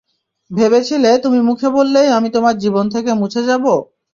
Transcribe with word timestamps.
ভেবেছিলে 0.51 1.11
তুমি 1.23 1.39
মুখে 1.49 1.67
বললেই 1.71 2.09
আমি 2.17 2.29
তোমার 2.35 2.55
জীবন 2.57 2.85
থেকে 2.93 3.11
মুছে 3.13 3.41
যাব? 3.49 3.65